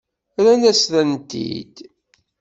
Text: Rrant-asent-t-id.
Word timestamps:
Rrant-asent-t-id. 0.43 1.75